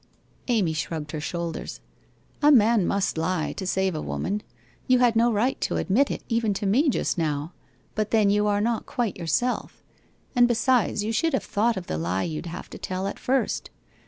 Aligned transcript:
Amy 0.47 0.73
shrugged 0.73 1.11
her 1.11 1.21
shoulders.' 1.21 1.79
A 2.41 2.51
man 2.51 2.87
must 2.87 3.19
lie, 3.19 3.53
to 3.53 3.67
save 3.67 3.93
a 3.93 4.01
woman. 4.01 4.41
You 4.87 4.97
had 4.97 5.15
no 5.15 5.31
right 5.31 5.61
to 5.61 5.75
admit 5.75 6.09
it 6.09 6.23
even 6.27 6.55
to 6.55 6.65
me 6.65 6.89
just 6.89 7.19
now, 7.19 7.53
but 7.93 8.09
then 8.09 8.31
you 8.31 8.47
are 8.47 8.61
not 8.61 8.87
quite 8.87 9.15
yourself. 9.17 9.83
And 10.35 10.47
be 10.47 10.55
sides, 10.55 11.03
you 11.03 11.11
should 11.11 11.33
have 11.33 11.43
thought 11.43 11.77
of 11.77 11.85
the 11.85 11.99
lie 11.99 12.23
you'd 12.23 12.47
have 12.47 12.67
to 12.71 12.79
tell 12.79 13.05
at 13.05 13.19
first. 13.19 13.69